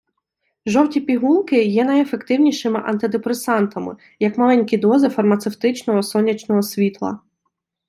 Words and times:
Жовті 0.65 1.01
пігулки 1.01 1.63
є 1.63 1.83
найефективнішими 1.85 2.79
антидепресантами, 2.79 3.95
як 4.19 4.37
маленькі 4.37 4.77
дози 4.77 5.09
фармацевтичного 5.09 6.03
сонячного 6.03 6.61
світла. 6.63 7.19